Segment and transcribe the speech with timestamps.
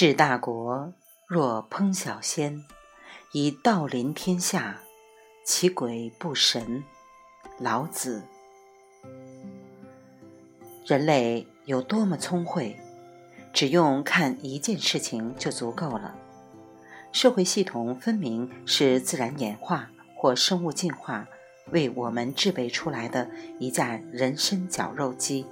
[0.00, 0.94] 治大国
[1.26, 2.64] 若烹小鲜，
[3.32, 4.80] 以道临天下，
[5.44, 6.82] 其鬼不神。
[7.58, 8.22] 老子。
[10.86, 12.80] 人类有多么聪慧，
[13.52, 16.14] 只用看一件事情就足够了。
[17.12, 21.28] 社会系统分明是自然演化或生物进化
[21.72, 25.44] 为我们制备出来的一架人身绞肉机。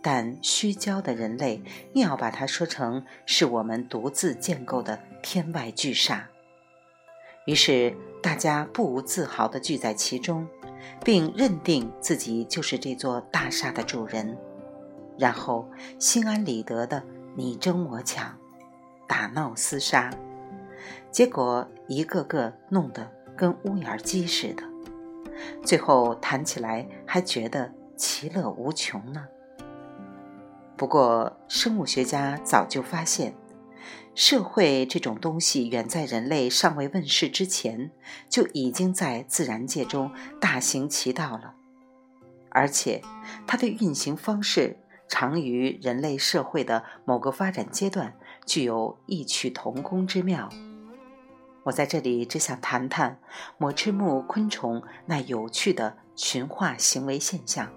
[0.00, 1.62] 但虚焦的人类
[1.94, 6.28] 硬要把它说成是我们独自建构的天外巨厦，
[7.46, 10.46] 于是大家不无自豪地聚在其中，
[11.04, 14.36] 并认定自己就是这座大厦的主人，
[15.18, 17.02] 然后心安理得地
[17.36, 18.38] 你争我抢，
[19.08, 20.10] 打闹厮杀，
[21.10, 24.62] 结果一个个弄得跟乌眼鸡似的，
[25.64, 29.26] 最后谈起来还觉得其乐无穷呢。
[30.78, 33.34] 不过，生物学家早就发现，
[34.14, 37.90] 社会这种东西远在人类尚未问世之前，
[38.28, 41.54] 就已经在自然界中大行其道了，
[42.50, 43.02] 而且
[43.44, 48.14] 它的运行方式常与人类社会的某个发展阶段
[48.46, 50.48] 具有异曲同工之妙。
[51.64, 53.18] 我在这里只想谈谈
[53.58, 57.68] 抹翅目昆虫那有趣的群化行为现象。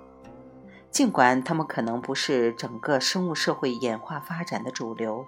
[0.92, 5.26] 尽管它们可能不是整个生物社会演化发展的主流，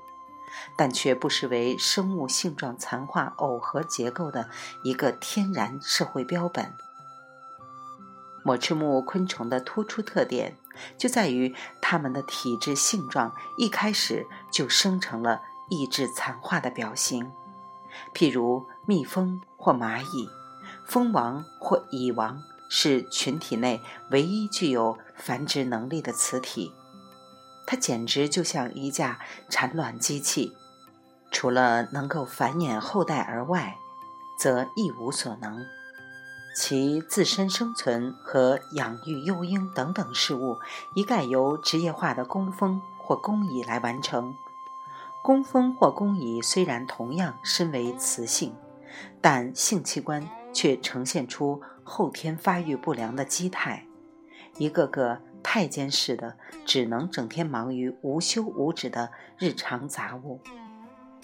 [0.76, 4.50] 但却不失为生物性状残化耦合结构的
[4.84, 6.74] 一个天然社会标本。
[8.44, 10.58] 抹翅目昆虫的突出特点
[10.98, 17.32] 就在于它们的体质性状一开始就生成了抑制残化的表型，
[18.14, 20.30] 譬如蜜蜂或蚂蚁，
[20.86, 22.44] 蜂王或蚁王。
[22.76, 23.80] 是群体内
[24.10, 26.74] 唯一具有繁殖能力的雌体，
[27.68, 30.58] 它简直就像一架产卵机器，
[31.30, 33.78] 除了能够繁衍后代而外，
[34.40, 35.64] 则一无所能。
[36.56, 40.58] 其自身生存和养育幼婴等等事务，
[40.96, 44.34] 一概由职业化的工蜂或工蚁来完成。
[45.22, 48.56] 工蜂或工蚁虽然同样身为雌性，
[49.22, 51.62] 但性器官却呈现出。
[51.86, 53.86] 后天发育不良的基态，
[54.58, 60.40] 一个个太监似的，只能整天忙于无休无止的日常杂物，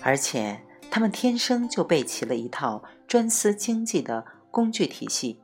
[0.03, 0.59] 而且
[0.91, 5.41] 他们天生就备齐了一套专司经济的工具体系，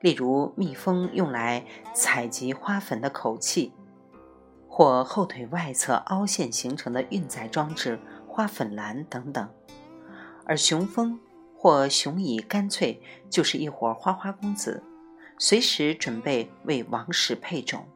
[0.00, 1.64] 例如蜜蜂用来
[1.94, 3.72] 采集花粉的口器，
[4.68, 9.48] 或后腿外侧凹陷形成的运载装置花粉篮等等，
[10.44, 11.20] 而雄蜂。
[11.62, 14.82] 或雄蚁干脆就是一伙花花公子，
[15.36, 17.86] 随时准备为王室配种。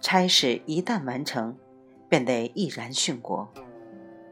[0.00, 1.56] 差事一旦完成，
[2.08, 3.48] 便得毅然殉国。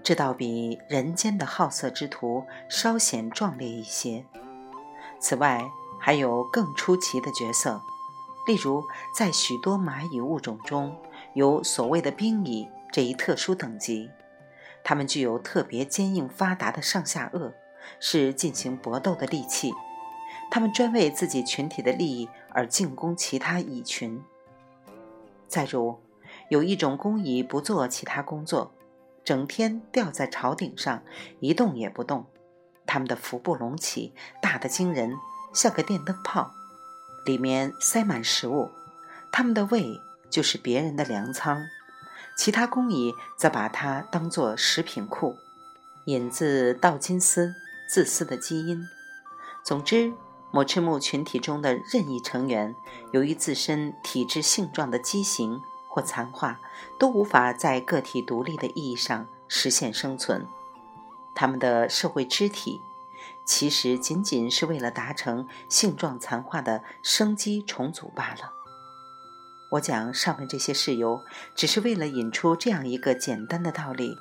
[0.03, 4.27] 这倒比人间的好色之徒稍显壮烈一些。
[5.21, 7.81] 此外，还有更出奇的角色，
[8.49, 8.83] 例如
[9.17, 11.01] 在许多蚂蚁物种中
[11.35, 14.11] 有所谓的兵蚁这一特殊等级，
[14.83, 17.53] 它们具有特别坚硬发达的上下颚。
[17.99, 19.73] 是进行搏斗的利器，
[20.51, 24.23] 他们专为自己群体的利益而进攻其他蚁群。
[25.49, 25.99] 再如，
[26.49, 28.73] 有一种工蚁不做其他工作，
[29.25, 31.03] 整天吊在巢顶上
[31.41, 32.27] 一动也不动。
[32.87, 35.17] 它们的腹部隆起，大得惊人，
[35.53, 36.53] 像个电灯泡，
[37.25, 38.71] 里面塞满食物。
[39.31, 41.67] 它们的胃就是别人的粮仓，
[42.37, 45.37] 其他工蚁则把它当作食品库。
[46.07, 47.55] 引自道金斯。
[47.91, 48.89] 自私的基因。
[49.65, 50.13] 总之，
[50.53, 52.77] 抹翅目群体中的任意成员，
[53.11, 56.61] 由于自身体质性状的畸形或残化，
[57.01, 60.47] 都无法在个体独立的意义上实现生存。
[61.35, 62.81] 他们的社会肢体，
[63.45, 68.53] 其实仅仅是为了达成性状残化的生机重组罢了。
[69.73, 71.25] 我讲上面这些事由，
[71.57, 74.17] 只是为了引出这样一个简单的道理：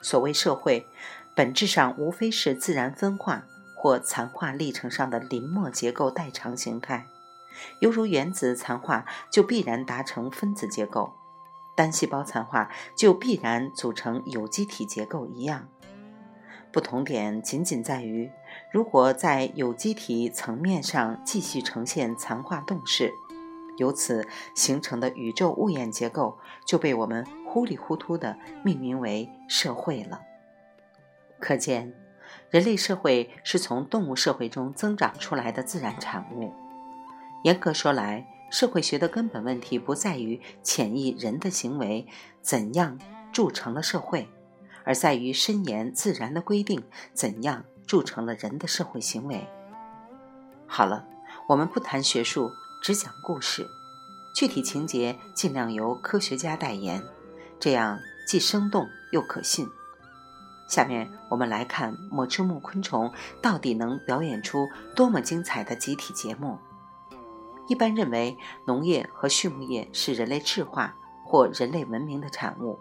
[0.00, 0.86] 所谓社会。
[1.36, 3.44] 本质上无非是自然分化
[3.76, 7.06] 或残化历程上的临摹结构代偿形态，
[7.80, 11.12] 犹如原子残化就必然达成分子结构，
[11.74, 15.68] 单细胞残化就必然组成有机体结构一样。
[16.72, 18.30] 不同点仅仅在于，
[18.72, 23.12] 如果在有机体层面上继续呈现残化动势，
[23.76, 30.20] 由此形成的宇宙物演结构就被我们糊里糊涂地命名为社会了。
[31.40, 31.92] 可见，
[32.50, 36.52] 人类社会是从动物社会中增长出来的自然产物。
[37.42, 42.06] 严格说来，社会学的根本问题不在于潜意人的行为
[42.40, 42.98] 怎样
[43.32, 44.28] 铸成了社会，
[44.84, 46.82] 而在于深研自然的规定
[47.12, 49.46] 怎样铸成了人的社会行为。
[50.66, 51.06] 好了，
[51.48, 52.50] 我们不谈学术，
[52.82, 53.66] 只讲故事，
[54.34, 57.02] 具体情节尽量由科学家代言，
[57.60, 59.68] 这样既生动又可信。
[60.68, 63.12] 下面我们来看抹翅目昆虫
[63.42, 64.66] 到底能表演出
[64.96, 66.58] 多么精彩的集体节目。
[67.66, 72.78] 一般认为，农业和畜牧业是人类智化或人类文明的产物。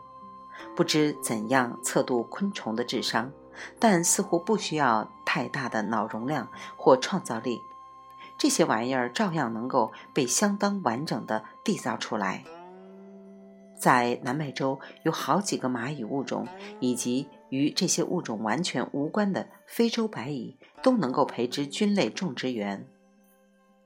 [0.75, 3.31] 不知怎样测度昆虫的智商，
[3.79, 6.47] 但似乎不需要太大的脑容量
[6.77, 7.61] 或创造力，
[8.37, 12.43] 这些玩意儿照样能够被相当完整的缔造出来。
[13.79, 16.47] 在南美洲有好几个蚂蚁物种，
[16.79, 22.87] 以及与这些物种完全无关的非洲白蚁，都能够培植菌类种植园。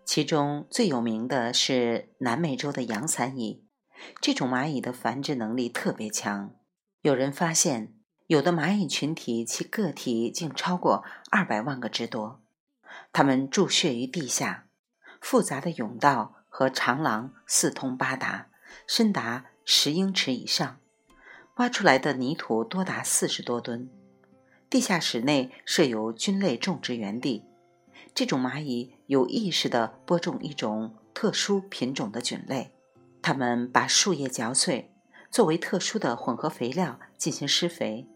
[0.05, 3.65] 其中最有名的是南美洲的洋伞蚁，
[4.21, 6.55] 这种蚂蚁的繁殖能力特别强。
[7.01, 7.93] 有人发现，
[8.27, 12.41] 有的蚂蚁群体其个体竟超过二百万个之多。
[13.11, 14.67] 它们筑穴于地下，
[15.19, 18.47] 复杂的甬道和长廊四通八达，
[18.87, 20.79] 深达十英尺以上，
[21.57, 23.89] 挖出来的泥土多达四十多吨。
[24.69, 27.44] 地下室内设有菌类种植园地。
[28.13, 32.71] 这种蚂蚁有意识地播种一种特殊品种的菌类，
[33.21, 34.92] 它们把树叶嚼碎，
[35.30, 38.07] 作为特殊的混合肥料进行施肥，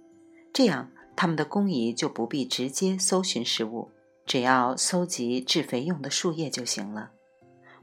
[0.52, 3.92] 这样它们的工蚁就不必直接搜寻食物，
[4.26, 7.12] 只要搜集制肥用的树叶就行了。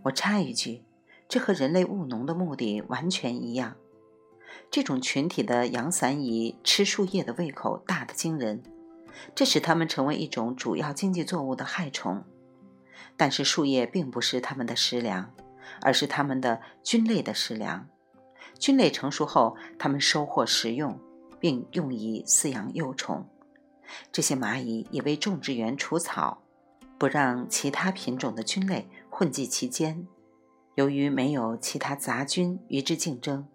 [0.03, 0.85] 我插一句，
[1.29, 3.77] 这和人类务农的目的完全一样。
[4.71, 8.63] 这种群体的阳伞蚁吃树叶的胃口大得惊人。
[9.35, 12.23] 这使它们成为一种主要经济作物的害虫，
[13.17, 15.33] 但是树叶并不是它们的食粮，
[15.81, 17.89] 而是它们的菌类的食粮。
[18.59, 21.01] 菌类成熟后，它们收获食用，
[21.41, 23.27] 并用以饲养幼虫。
[24.13, 26.43] 这些蚂蚁也为种植园除草，
[26.99, 30.07] 不让其他品种的菌类混迹其间。
[30.75, 33.49] 由于没有其他杂菌与之竞争，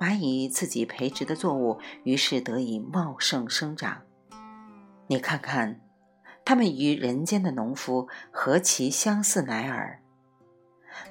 [0.00, 4.00] 蚂蚁自己培植的作物于是得以茂盛生长。
[5.08, 5.82] 你看看，
[6.42, 10.00] 它们与人间的农夫何其相似乃尔！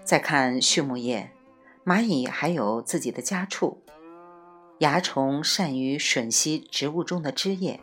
[0.04, 1.32] 再看畜牧业，
[1.86, 3.84] 蚂蚁还有自己的家畜。
[4.80, 7.80] 蚜虫善于吮吸植物中的汁液，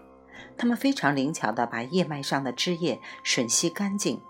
[0.58, 4.20] 它们非常灵巧地把叶脉上的汁液吮吸干净，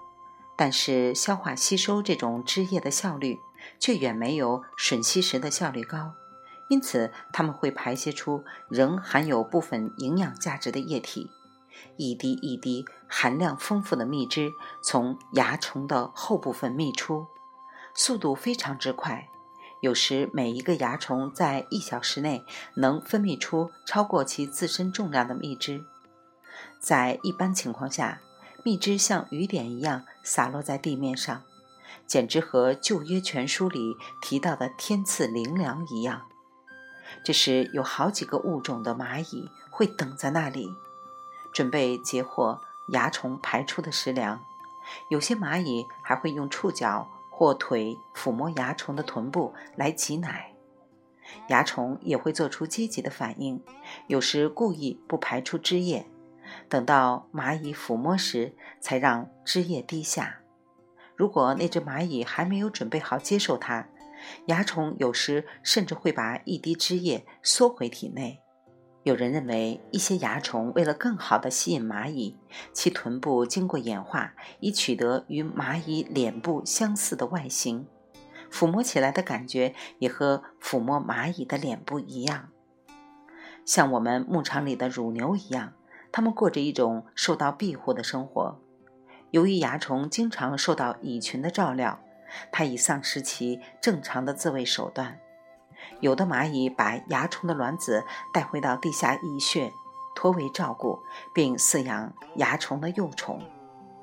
[0.58, 3.38] 但是消化吸收这种汁液的效率
[3.79, 6.12] 却远没有吮吸时的效率高，
[6.69, 11.31] 因此它们会排泄出仍含有部分营养价值的液体。
[11.97, 14.51] 一滴一滴含量丰富的蜜汁
[14.83, 17.27] 从蚜虫的后部分泌出，
[17.95, 19.29] 速度非常之快。
[19.83, 22.45] 有时每一个蚜虫在一小时内
[22.77, 25.85] 能分泌出超过其自身重量的蜜汁。
[26.81, 28.23] 在一般情况下，
[28.65, 31.43] 蜜汁像雨点一样洒落在地面上，
[32.07, 36.23] 简直和《旧约全书》里提到的天赐灵粮一样。
[37.26, 40.73] 这时有好几个物种的蚂蚁会等在那里。
[41.52, 44.40] 准备截获蚜虫排出的食粮，
[45.11, 50.53] 有些蚂蚁还会用触角或腿抚摸蚜虫的臀部来挤奶。
[51.48, 53.60] 蚜虫也会做出积极的反应，
[54.06, 56.06] 有时故意不排出汁液，
[56.69, 60.43] 等到蚂蚁抚摸时才让汁液滴下。
[61.17, 63.89] 如果那只蚂蚁还没有准备好接受它，
[64.47, 68.41] 蚜虫有时甚至会把一滴汁液缩回体内。
[69.03, 72.37] 有人认为，一些蚜虫为了更好地吸引蚂蚁，
[72.73, 77.87] 其臀部经过演化，以取得与蚂蚁脸部相似的外形，
[78.51, 82.49] 抚摸起来的感觉也和抚摸蚂蚁的脸部一样，
[83.65, 85.75] 像我们牧场里的乳牛一样。
[86.13, 88.59] 它们过着一种受到庇护的生活。
[89.33, 92.01] 由于蚜虫经常受到蚁群的照料，
[92.51, 95.19] 它已丧失其正常的自卫手段。
[96.01, 99.73] 有的蚂蚁把蚜虫的卵子带回到地下蚁穴，
[100.15, 101.01] 托为照顾，
[101.35, 103.41] 并饲养蚜虫的幼虫。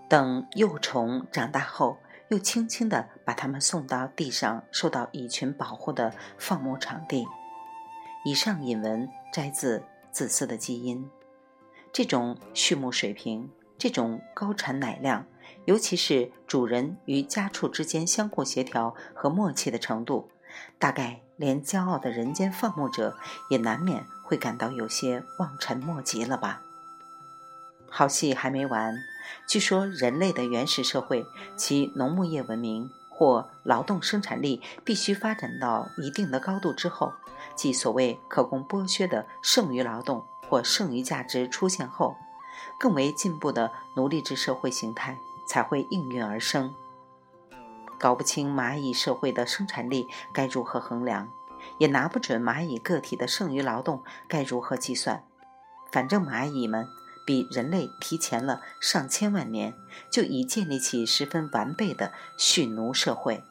[0.09, 1.97] 等幼虫长大后，
[2.29, 7.27] 又轻轻地把它们送到地上受到蚁群保护的放牧场地。
[8.23, 9.79] 以上引文摘自
[10.11, 11.03] 《自私的基因》。
[11.91, 15.25] 这种畜牧水平，这种高产奶量，
[15.65, 20.29] 尤其是主人与家畜之间相互协调和默契的程度。
[20.77, 23.17] 大概连骄傲的人间放牧者
[23.49, 26.61] 也难免会感到有些望尘莫及了吧？
[27.89, 28.95] 好戏还没完，
[29.47, 37.13] 据说人类的原始社会，其农牧业文明或劳动生产力必须发展到一定的高度之后，
[37.55, 42.15] 即所谓可供剥削的剩余劳动或剩余价值出现后，
[42.79, 46.73] 更为进步的奴隶制社会形态才会应运而生。
[47.99, 51.29] 搞不清蚂蚁社会的生产力该如何衡量，
[51.77, 55.23] 也拿不准蚂蚁个体的剩余劳动该如何计算。
[55.91, 56.87] 反正蚂蚁们
[57.25, 59.73] 比人类提前了上千万年，
[60.09, 63.43] 就已建立起十分完备的蓄奴社会。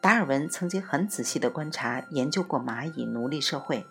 [0.00, 3.86] 达尔文曾经很仔细地观察研究过蚂蚁奴隶社会，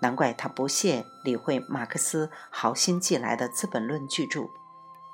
[0.00, 4.50] 难怪他不屑理会马克思好心寄来的《资本论》巨著。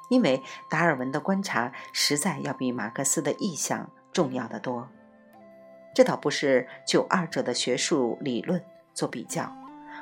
[0.08, 4.88] 因为达尔文的观察实在要比马克思的意象重要的多，
[5.94, 8.62] 这倒不是就二者的学术理论
[8.94, 9.52] 做比较，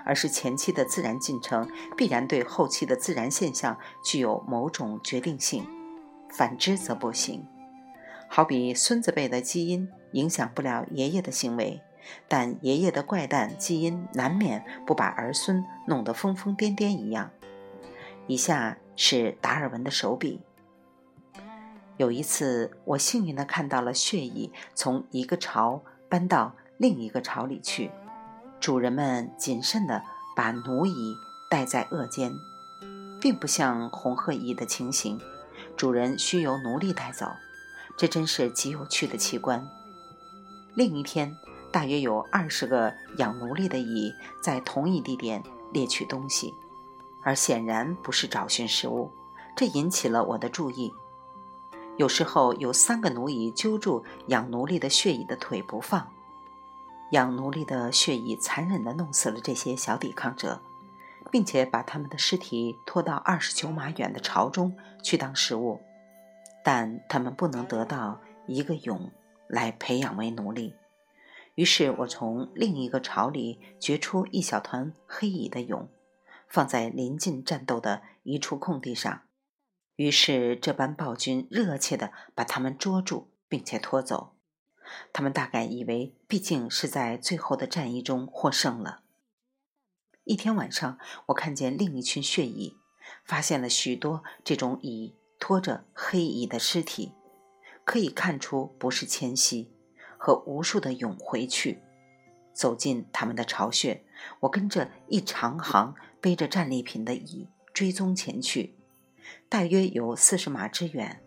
[0.04, 5.66] 而是前期的自然进程必然对后期的自然现象具有某种决定性，
[6.28, 7.46] 反之则不行。
[8.28, 11.80] 好比孙子辈的基因影响不了爷爷的行为，
[12.28, 17.30] 但爷爷的怪诞基因难免不把儿孙弄得疯疯癫癫一样。
[18.26, 18.76] 以下。
[18.96, 20.40] 是达尔文的手笔。
[21.96, 27.90] 有一次，我幸运地看到了血蚁从一个巢搬到另一个巢里去，
[28.58, 30.02] 主人们谨慎地
[30.34, 31.14] 把奴蚁
[31.48, 32.32] 带在颚间，
[33.20, 35.20] 并不像红褐蚁的情形，
[35.76, 37.30] 主人需由奴隶带走。
[37.96, 39.64] 这真是极有趣的奇观。
[40.74, 41.36] 另一天，
[41.70, 45.40] 大约有二十个养奴隶的蚁在同一地点
[45.72, 46.52] 猎取东西。
[47.24, 49.10] 而显然不是找寻食物，
[49.56, 50.92] 这引起了我的注意。
[51.96, 56.08] 有时候有三个奴役揪住养奴隶的血蚁的腿不放，
[57.12, 60.60] 养奴隶的血蚁残忍地弄死了这些小抵抗者，
[61.30, 65.80] 并且把他们的尸体拖到二十九码远的巢中去当食物，
[66.64, 69.12] 但他们不能得到一个蛹
[69.46, 70.74] 来培养为奴隶。
[71.54, 75.88] 于是我从另一个巢里掘出一小团黑蚁的蛹。
[76.54, 79.22] 放在临近战斗的一处空地上，
[79.96, 84.36] 于是这班暴君热切地把他们捉住，并且拖走。
[85.12, 89.02] 他们大概以为，毕竟是在最后的战役中获胜了。
[90.22, 90.96] 一天晚上，
[91.26, 92.76] 我看见另一群血蚁，
[93.24, 97.14] 发现了许多这种蚁拖着黑蚁的尸体，
[97.84, 99.74] 可以看出不是迁徙，
[100.16, 101.82] 和无数的蛹回去。
[102.52, 104.04] 走进他们的巢穴，
[104.38, 105.96] 我跟着一长行。
[106.24, 108.78] 背着战利品的蚁追踪前去，
[109.50, 111.22] 大约有四十码之远，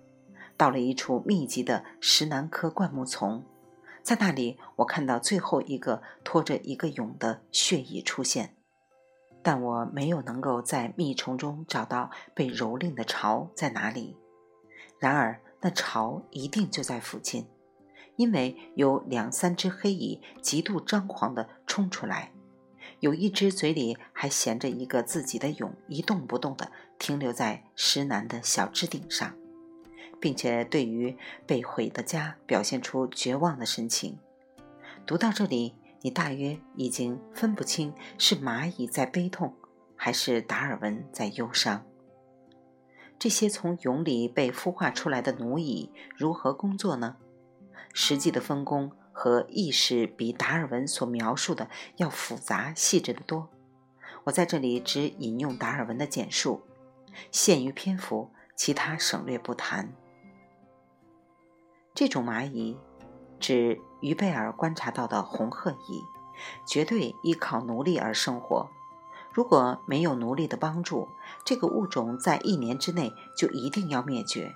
[0.58, 3.46] 到了一处密集的石楠科灌木丛，
[4.02, 8.56] 在那里，我看到最后一个拖着一个蛹的血蚁出现，
[9.44, 14.18] 但我没有能够在密丛中找到被蹂躏的巢在哪里。
[14.98, 17.46] 然而，那巢一定就在附近，
[18.16, 22.32] 因为有两三只黑蚁极度张狂地冲出来。
[23.08, 29.34] 有一只嘴里还衔着一个自己的蛹，一动不动地停留在石楠的小枝顶上，
[30.20, 34.20] 并且对于被毁的家表现出绝望的神情。
[35.06, 39.54] 读到这里，你大约已经分不清是蚂蚁在悲痛，
[39.96, 41.86] 还是达尔文在忧伤。
[43.18, 47.16] 这些从蛹里被孵化出来的奴蚁如何工作呢？
[47.94, 48.92] 实际的分工。
[49.18, 53.50] 和意识比达尔文所描述的要复杂细致得多。
[54.26, 56.62] 我在这里只引用达尔文的简述，
[57.32, 59.92] 限于篇幅，其他省略不谈。
[61.96, 62.78] 这种蚂蚁，
[63.40, 66.04] 指于贝尔观察到的红褐蚁，
[66.68, 68.70] 绝对依靠奴隶而生活。
[69.34, 71.08] 如果没有奴隶的帮助，
[71.44, 74.56] 这个物种在一年之内就一定要灭绝。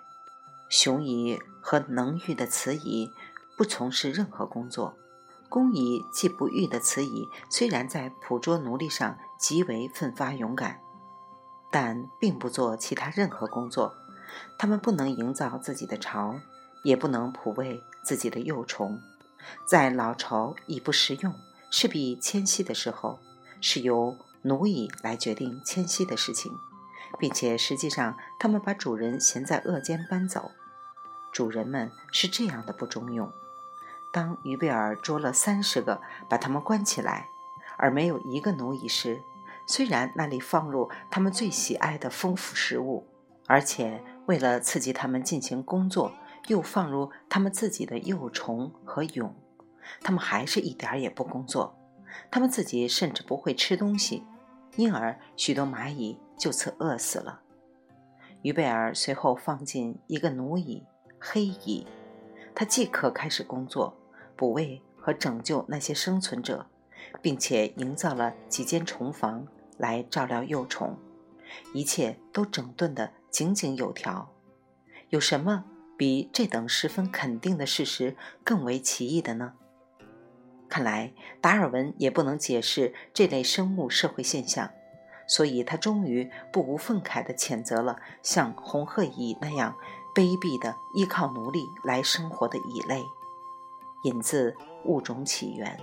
[0.70, 3.10] 雄蚁和能育的雌蚁。
[3.62, 4.98] 不从事任何工作，
[5.48, 10.82] 工蚁既不育的雌蚁，虽然在捕捉奴隶上极为奋发勇敢，
[11.70, 13.94] 但并不做其他任何工作。
[14.58, 16.40] 它们不能营造自己的巢，
[16.84, 19.00] 也不能哺喂自己的幼虫。
[19.68, 21.32] 在老巢已不实用，
[21.70, 23.20] 势必迁徙的时候，
[23.62, 26.52] 是由奴蚁来决定迁徙的事情，
[27.20, 30.50] 并且实际上，他们把主人衔在轭间搬走。
[31.32, 33.32] 主人们是这样的不中用。
[34.14, 37.28] 当于贝尔捉了三十个，把他们关起来，
[37.78, 39.22] 而没有一个奴役时，
[39.68, 43.08] 虽然那里放入他们最喜爱的丰富食物，
[43.48, 46.12] 而且为了刺激他们进行工作，
[46.48, 49.34] 又放入他们自己的幼虫和蛹，
[50.02, 51.78] 他们还是一点也不工作。
[52.30, 54.26] 他们自己甚至不会吃东西，
[54.76, 57.40] 因而许多蚂蚁就此饿死了。
[58.42, 60.84] 于贝尔随后放进一个奴蚁
[61.18, 61.88] 黑蚁，
[62.54, 63.98] 他即刻开始工作。
[64.42, 66.66] 抚慰和拯救那些生存者，
[67.22, 69.46] 并且营造了几间虫房
[69.78, 70.98] 来照料幼虫，
[71.76, 74.32] 一切都整顿得井井有条。
[75.10, 79.54] 有什么比这等十分肯定的事实更为奇异的呢？
[80.68, 84.72] 看来达尔文也不能解释这类生物社会现象，
[85.28, 89.76] 所以他终于不无愤慨地谴责了像红鹤蚁那样
[90.16, 93.04] 卑鄙的依靠奴隶来生活的蚁类。
[94.04, 94.52] 引自
[94.86, 95.78] 《物种起源》。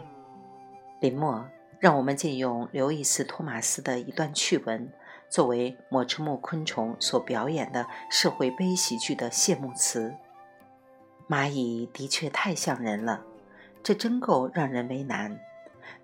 [1.01, 1.49] 林默
[1.79, 4.93] 让我们借用刘易斯·托马斯的一段趣闻，
[5.31, 10.15] 作为抹翅目昆虫所表演的社会悲喜剧的谢幕词。
[11.29, 13.25] 蚂蚁的确太像人了。
[13.81, 15.39] 这真够让人为难。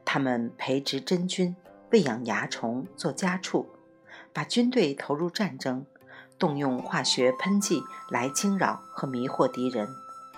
[0.04, 1.56] 他们培植真菌，
[1.90, 3.66] 喂养蚜虫，做家畜，
[4.32, 5.84] 把军队投入战争，
[6.38, 9.88] 动用化学喷剂来惊扰和迷惑敌人，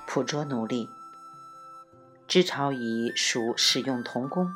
[0.06, 0.88] 捕捉奴隶。
[2.28, 4.52] 织巢蚁属使用童工，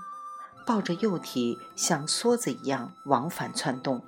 [0.67, 4.03] 抱着幼体像梭子一样往返窜动，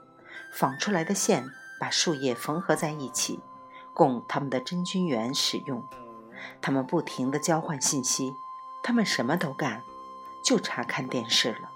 [0.53, 3.41] 纺出来的线把树叶缝合在一起，
[3.95, 5.83] 供他们的真菌源使用。
[6.61, 8.33] 他们不停地交换信息。
[8.85, 9.85] 他们什么都干，
[10.45, 11.71] 就差看电视了。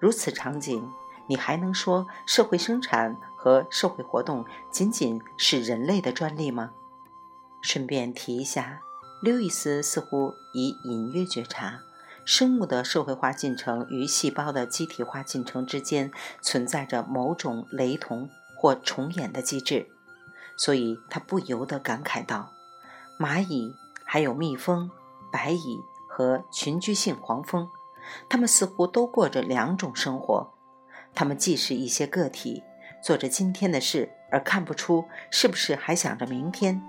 [0.00, 0.92] 如此场景，
[1.28, 6.72] 你还能说社会生产和社会活动仅仅是人类的专利吗？
[7.60, 8.80] 顺便提一下，
[9.20, 11.80] 刘易斯似乎已隐约觉察，
[12.24, 16.10] 生物的社会化进程与细胞的机体化进程之间
[16.40, 19.88] 存在着某种雷同或重演的机制，
[20.56, 22.52] 所以他不由得感慨道
[23.18, 24.90] ：“蚂蚁，还有蜜蜂，
[25.30, 27.70] 白蚁。”和群居性黄蜂，
[28.28, 30.52] 它们似乎都过着两种生活。
[31.14, 32.64] 它们既是一些个体，
[33.04, 36.80] 做着今天的事，而看不出是不是还想着明天；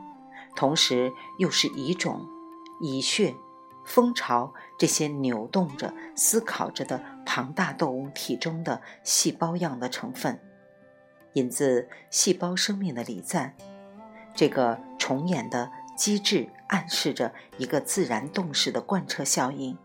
[0.60, 2.28] 同时又是蚁种、
[2.82, 3.34] 蚁穴、
[3.86, 10.38] 蜂巢这些扭动着、思考着的庞大动物体中的细胞样的成分。
[11.36, 13.56] 引自《细胞生命的礼赞》，
[14.36, 15.72] 这个重演的。
[15.96, 19.78] 机制暗示着一个自然动势的贯彻效应。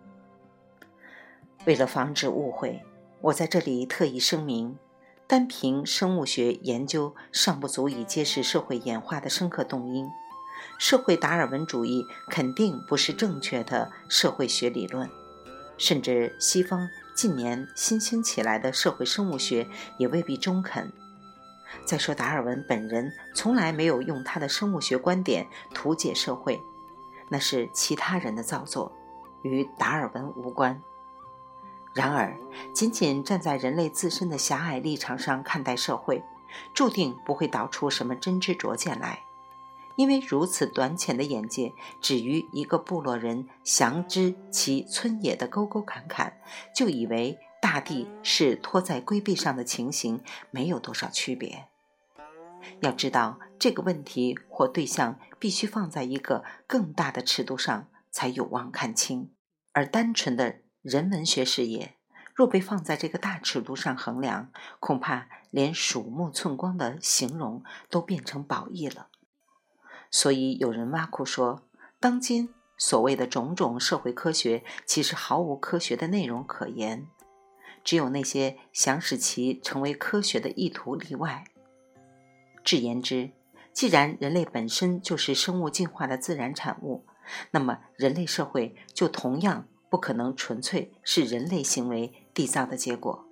[1.64, 2.84] 为了防止误会，
[3.20, 4.78] 我在这里特意声明：
[5.26, 10.08] 单凭生物学研究尚不足以揭示社会演化的深刻动因。
[10.78, 15.08] 社会达尔文主义肯定不是正确的社会学理论，
[15.78, 19.66] 甚至西方近年新兴起来的社会生物学
[19.98, 20.92] 也未必中肯。
[21.84, 26.60] 再说，达尔文本人从来没有用他的生物学观点图解社会，
[27.28, 28.92] 那是其他人的造作，
[29.42, 30.80] 与达尔文无关。
[31.92, 32.36] 然而，
[32.72, 36.22] 仅仅站在人类自身的狭隘立场上看待社会，
[36.72, 39.23] 注定不会导出什么真知灼见来，
[39.96, 46.38] 因为如此短浅的眼界，止于一个部落人详知其村野的沟沟坎坎，
[46.74, 47.38] 就以为。
[47.64, 51.68] 大地是拖在龟背上的情形没有多少区别。
[52.80, 59.32] 要知道这个问题或对象必须放在一个更大的尺度上才有望看清，
[59.72, 61.96] 而单纯的人文学视野
[62.34, 69.08] 若被放在这个大尺度上衡量，恐怕连鼠目寸光的形容都变成褒义了。
[70.14, 71.64] 所以有人挖苦说，
[71.98, 77.08] 当今所谓的种种社会科学，其实毫无科学的内容可言。
[77.82, 81.42] 只有那些想使其成为科学的意图例外。
[82.62, 83.32] 至言之，
[83.72, 87.04] 既然人类本身就是生物进化的自然产物，
[87.50, 93.26] 那么人类社会就同样不可能纯粹是人类行为缔造的结果。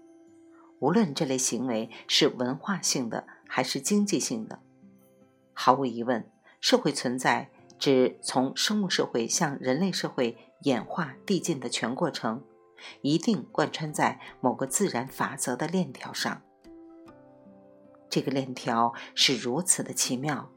[0.81, 4.59] 无论这类行为是文化性的还是经济性的，
[5.53, 6.29] 毫无疑问，
[6.63, 12.43] 社会存在指从生物社会向人类社会演化递进的全过程。
[13.01, 16.43] 一定贯穿在某个自然法则的链条上。
[18.11, 20.51] 这个链条是如此的奇妙，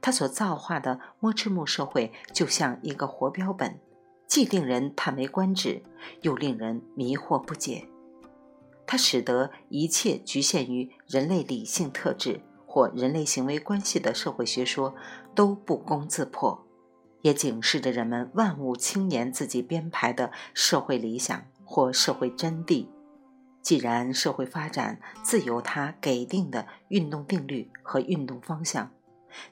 [0.00, 3.80] 它所造化的摸翅目社会就像一个活标本，
[4.28, 5.82] 既令人叹为观止，
[6.22, 7.88] 又令人迷惑不解。
[8.86, 12.40] 它使得一切局限于人类理性特质
[12.74, 14.96] 或人类行为关系的社会学说
[15.32, 16.66] 都不攻自破，
[17.22, 21.44] 也警示着人们万物青年自己编排的社会理想。
[21.66, 22.86] 或社会真谛，
[23.62, 28.90] 既然社会发展自有它给定的运动定律和运动方向，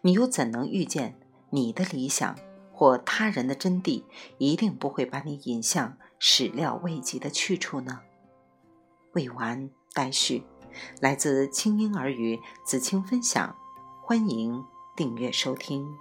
[0.02, 1.14] 你又怎能预见
[1.50, 2.36] 你的理想
[2.70, 4.02] 或他人的真谛
[4.36, 8.00] 一定不会把你引向始料未及的去处呢？
[9.14, 10.44] 未完待续，
[11.00, 13.54] 来自清音儿语子清分享，
[14.00, 15.98] 欢迎订阅收听。